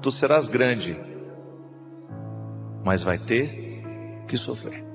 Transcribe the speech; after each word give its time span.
tu 0.00 0.10
serás 0.10 0.48
grande, 0.48 0.98
mas 2.84 3.02
vai 3.02 3.18
ter 3.18 3.82
que 4.26 4.36
sofrer. 4.36 4.86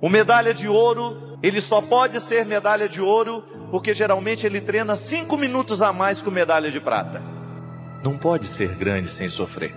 O 0.00 0.08
medalha 0.08 0.54
de 0.54 0.68
ouro, 0.68 1.38
ele 1.42 1.60
só 1.60 1.80
pode 1.80 2.20
ser 2.20 2.44
medalha 2.44 2.88
de 2.88 3.00
ouro 3.00 3.42
porque 3.70 3.92
geralmente 3.92 4.46
ele 4.46 4.60
treina 4.60 4.94
cinco 4.94 5.36
minutos 5.36 5.82
a 5.82 5.92
mais 5.92 6.22
que 6.22 6.28
o 6.28 6.32
medalha 6.32 6.70
de 6.70 6.78
prata. 6.78 7.20
Não 8.04 8.16
pode 8.16 8.46
ser 8.46 8.76
grande 8.76 9.08
sem 9.08 9.28
sofrer. 9.28 9.74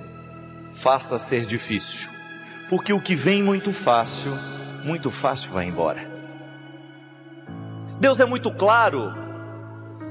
Faça 0.72 1.18
ser 1.18 1.46
difícil, 1.46 2.10
porque 2.70 2.94
o 2.94 3.02
que 3.02 3.16
vem 3.16 3.42
muito 3.42 3.74
fácil, 3.74 4.32
muito 4.84 5.10
fácil 5.10 5.52
vai 5.52 5.66
embora. 5.66 6.09
Deus 8.00 8.20
é 8.20 8.26
muito 8.26 8.52
claro. 8.52 9.14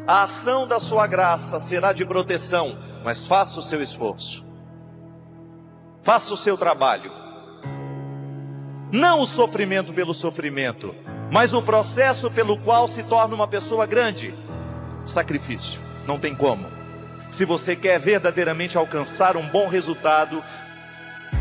A 0.07 0.23
ação 0.23 0.67
da 0.67 0.79
sua 0.79 1.07
graça 1.07 1.59
será 1.59 1.93
de 1.93 2.05
proteção, 2.05 2.77
mas 3.03 3.27
faça 3.27 3.59
o 3.59 3.63
seu 3.63 3.81
esforço. 3.83 4.45
Faça 6.03 6.33
o 6.33 6.37
seu 6.37 6.57
trabalho. 6.57 7.11
Não 8.93 9.21
o 9.21 9.27
sofrimento 9.27 9.93
pelo 9.93 10.15
sofrimento, 10.15 10.95
mas 11.31 11.53
o 11.53 11.63
processo 11.63 12.31
pelo 12.31 12.57
qual 12.59 12.89
se 12.89 13.03
torna 13.03 13.35
uma 13.35 13.49
pessoa 13.49 13.87
grande. 13.87 14.35
Sacrifício, 15.05 15.81
não 16.07 16.19
tem 16.19 16.35
como. 16.35 16.67
Se 17.31 17.45
você 17.45 17.77
quer 17.77 17.99
verdadeiramente 17.99 18.79
alcançar 18.79 19.37
um 19.37 19.47
bom 19.49 19.69
resultado, 19.69 20.43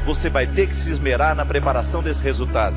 você 0.05 0.29
vai 0.29 0.45
ter 0.45 0.67
que 0.67 0.75
se 0.75 0.89
esmerar 0.89 1.35
na 1.35 1.45
preparação 1.45 2.03
desse 2.03 2.21
resultado. 2.21 2.75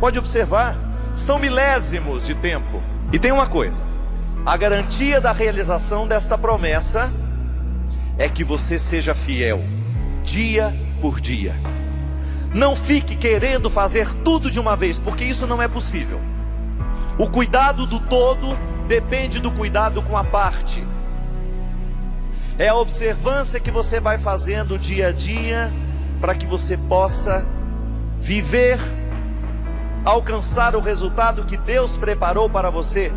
Pode 0.00 0.18
observar, 0.18 0.76
são 1.18 1.38
milésimos 1.38 2.24
de 2.24 2.34
tempo. 2.34 2.82
E 3.12 3.18
tem 3.18 3.32
uma 3.32 3.46
coisa: 3.46 3.82
a 4.46 4.56
garantia 4.56 5.20
da 5.20 5.32
realização 5.32 6.06
desta 6.06 6.38
promessa 6.38 7.10
é 8.16 8.28
que 8.28 8.44
você 8.44 8.78
seja 8.78 9.14
fiel, 9.14 9.62
dia 10.22 10.74
por 11.00 11.20
dia. 11.20 11.54
Não 12.54 12.74
fique 12.74 13.14
querendo 13.14 13.68
fazer 13.68 14.10
tudo 14.24 14.50
de 14.50 14.58
uma 14.58 14.74
vez, 14.74 14.98
porque 14.98 15.24
isso 15.24 15.46
não 15.46 15.60
é 15.60 15.68
possível. 15.68 16.18
O 17.18 17.28
cuidado 17.28 17.86
do 17.86 18.00
todo 18.00 18.56
depende 18.86 19.38
do 19.38 19.50
cuidado 19.50 20.00
com 20.02 20.16
a 20.16 20.24
parte. 20.24 20.86
É 22.58 22.68
a 22.68 22.74
observância 22.74 23.60
que 23.60 23.70
você 23.70 24.00
vai 24.00 24.18
fazendo 24.18 24.78
dia 24.78 25.08
a 25.08 25.12
dia 25.12 25.70
para 26.20 26.34
que 26.34 26.46
você 26.46 26.76
possa 26.76 27.44
viver, 28.16 28.78
alcançar 30.04 30.74
o 30.76 30.80
resultado 30.80 31.44
que 31.44 31.56
Deus 31.56 31.96
preparou 31.96 32.48
para 32.48 32.70
você. 32.70 33.12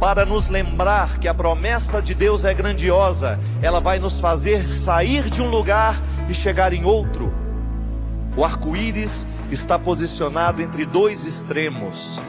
Para 0.00 0.24
nos 0.24 0.48
lembrar 0.48 1.18
que 1.18 1.28
a 1.28 1.34
promessa 1.34 2.02
de 2.02 2.14
Deus 2.14 2.44
é 2.44 2.52
grandiosa, 2.52 3.38
ela 3.62 3.80
vai 3.80 3.98
nos 3.98 4.18
fazer 4.18 4.68
sair 4.68 5.30
de 5.30 5.40
um 5.40 5.48
lugar 5.48 5.96
e 6.28 6.34
chegar 6.34 6.72
em 6.72 6.84
outro. 6.84 7.32
O 8.36 8.44
arco-íris 8.44 9.26
está 9.50 9.78
posicionado 9.78 10.62
entre 10.62 10.84
dois 10.84 11.24
extremos. 11.24 12.20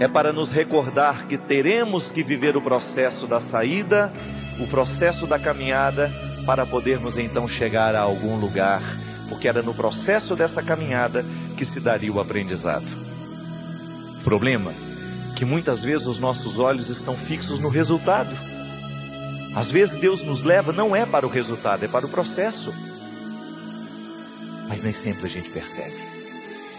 É 0.00 0.08
para 0.08 0.32
nos 0.32 0.50
recordar 0.50 1.26
que 1.26 1.38
teremos 1.38 2.10
que 2.10 2.22
viver 2.22 2.56
o 2.56 2.60
processo 2.60 3.26
da 3.26 3.38
saída, 3.38 4.12
o 4.58 4.66
processo 4.66 5.26
da 5.26 5.38
caminhada, 5.38 6.12
para 6.44 6.66
podermos 6.66 7.16
então 7.16 7.46
chegar 7.46 7.94
a 7.94 8.00
algum 8.00 8.36
lugar, 8.36 8.82
porque 9.28 9.48
era 9.48 9.62
no 9.62 9.74
processo 9.74 10.34
dessa 10.36 10.62
caminhada 10.62 11.24
que 11.56 11.64
se 11.64 11.80
daria 11.80 12.12
o 12.12 12.20
aprendizado. 12.20 12.86
Problema 14.22 14.74
que 15.36 15.44
muitas 15.44 15.82
vezes 15.82 16.06
os 16.06 16.18
nossos 16.18 16.58
olhos 16.58 16.88
estão 16.88 17.16
fixos 17.16 17.58
no 17.58 17.68
resultado. 17.68 18.34
Às 19.54 19.70
vezes 19.70 19.96
Deus 19.96 20.22
nos 20.22 20.42
leva 20.42 20.72
não 20.72 20.94
é 20.94 21.04
para 21.04 21.26
o 21.26 21.30
resultado, 21.30 21.84
é 21.84 21.88
para 21.88 22.06
o 22.06 22.08
processo 22.08 22.72
mas 24.74 24.82
nem 24.82 24.92
sempre 24.92 25.26
a 25.26 25.28
gente 25.28 25.50
percebe. 25.50 25.96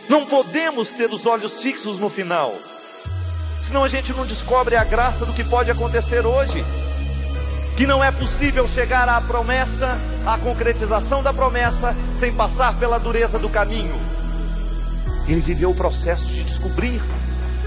Não 0.10 0.26
podemos 0.26 0.94
ter 0.94 1.10
os 1.10 1.26
olhos 1.26 1.62
fixos 1.62 1.98
no 1.98 2.10
final, 2.10 2.54
senão 3.62 3.84
a 3.84 3.88
gente 3.88 4.12
não 4.14 4.26
descobre 4.26 4.76
a 4.76 4.84
graça 4.84 5.26
do 5.26 5.34
que 5.34 5.44
pode 5.44 5.72
acontecer 5.72 6.26
hoje. 6.26 6.64
Que 7.76 7.86
não 7.86 8.04
é 8.04 8.12
possível 8.12 8.68
chegar 8.68 9.10
à 9.10 9.20
promessa, 9.20 10.00
à 10.26 10.38
concretização 10.38 11.22
da 11.22 11.34
promessa, 11.34 11.96
sem 12.16 12.34
passar 12.34 12.74
pela 12.80 12.98
dureza 12.98 13.38
do 13.38 13.50
caminho. 13.50 14.00
Ele 15.28 15.42
viveu 15.42 15.72
o 15.72 15.76
processo 15.76 16.28
de 16.28 16.44
descobrir, 16.44 17.02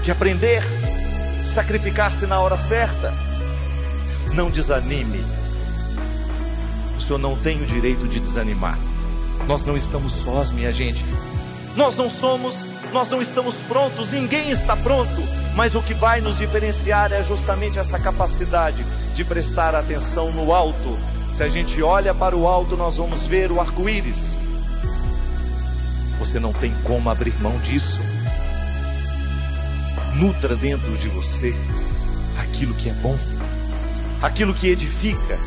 de 0.01 0.11
aprender, 0.11 0.63
sacrificar-se 1.45 2.25
na 2.25 2.39
hora 2.39 2.57
certa. 2.57 3.13
Não 4.33 4.49
desanime. 4.49 5.23
O 6.97 7.01
Senhor 7.01 7.19
não 7.19 7.35
tem 7.35 7.61
o 7.61 7.65
direito 7.65 8.07
de 8.07 8.19
desanimar. 8.19 8.77
Nós 9.47 9.65
não 9.65 9.75
estamos 9.75 10.13
sós, 10.13 10.51
minha 10.51 10.71
gente. 10.71 11.05
Nós 11.75 11.97
não 11.97 12.09
somos, 12.09 12.65
nós 12.91 13.09
não 13.09 13.21
estamos 13.21 13.61
prontos, 13.61 14.11
ninguém 14.11 14.49
está 14.49 14.75
pronto. 14.75 15.21
Mas 15.59 15.75
o 15.75 15.81
que 15.83 15.93
vai 15.93 16.21
nos 16.21 16.37
diferenciar 16.37 17.11
é 17.11 17.21
justamente 17.21 17.79
essa 17.79 17.99
capacidade 17.99 18.85
de 19.13 19.25
prestar 19.25 19.75
atenção 19.75 20.31
no 20.31 20.53
alto. 20.53 20.97
Se 21.33 21.43
a 21.43 21.49
gente 21.49 21.83
olha 21.83 22.13
para 22.13 22.33
o 22.33 22.47
alto, 22.47 22.77
nós 22.77 22.95
vamos 22.95 23.27
ver 23.27 23.51
o 23.51 23.59
arco-íris. 23.59 24.37
Você 26.17 26.39
não 26.39 26.53
tem 26.53 26.73
como 26.85 27.09
abrir 27.09 27.37
mão 27.41 27.59
disso. 27.59 27.99
Nutra 30.15 30.55
dentro 30.55 30.97
de 30.97 31.09
você 31.09 31.53
aquilo 32.39 32.73
que 32.73 32.89
é 32.89 32.93
bom, 32.93 33.17
aquilo 34.21 34.53
que 34.53 34.69
edifica, 34.69 35.37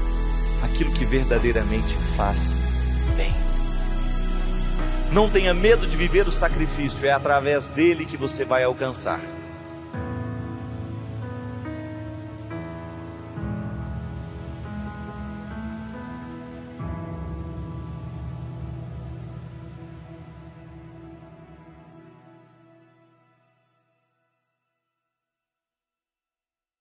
aquilo 0.63 0.93
que 0.93 1.07
verdadeiramente 1.07 1.97
faz 2.19 2.55
bem. 3.17 3.35
Não 5.11 5.31
tenha 5.31 5.55
medo 5.55 5.87
de 5.87 5.97
viver 5.97 6.29
o 6.29 6.31
sacrifício, 6.31 7.07
é 7.07 7.13
através 7.13 7.71
dele 7.71 8.05
que 8.05 8.19
você 8.19 8.45
vai 8.45 8.63
alcançar. 8.63 9.19